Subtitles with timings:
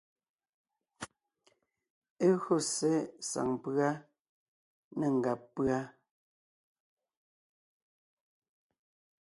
[2.25, 2.93] E gÿo ssé
[3.29, 3.89] saŋ pʉ́a
[4.97, 5.79] né ngàb pʉ́a.